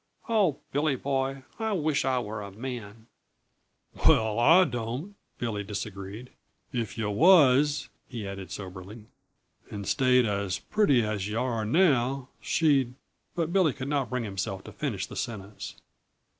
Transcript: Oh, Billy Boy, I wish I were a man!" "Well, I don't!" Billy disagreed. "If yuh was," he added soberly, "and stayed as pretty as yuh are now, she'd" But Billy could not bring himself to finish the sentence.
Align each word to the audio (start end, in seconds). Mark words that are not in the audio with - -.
Oh, 0.27 0.57
Billy 0.71 0.95
Boy, 0.95 1.43
I 1.59 1.73
wish 1.73 2.05
I 2.05 2.17
were 2.17 2.41
a 2.41 2.49
man!" 2.49 3.05
"Well, 4.07 4.39
I 4.39 4.63
don't!" 4.63 5.13
Billy 5.37 5.63
disagreed. 5.63 6.31
"If 6.73 6.97
yuh 6.97 7.11
was," 7.11 7.87
he 8.09 8.27
added 8.27 8.49
soberly, 8.49 9.05
"and 9.69 9.87
stayed 9.87 10.25
as 10.25 10.57
pretty 10.57 11.05
as 11.05 11.29
yuh 11.29 11.37
are 11.37 11.65
now, 11.65 12.29
she'd" 12.41 12.95
But 13.35 13.53
Billy 13.53 13.73
could 13.73 13.89
not 13.89 14.09
bring 14.09 14.23
himself 14.23 14.63
to 14.63 14.71
finish 14.71 15.05
the 15.05 15.15
sentence. 15.15 15.79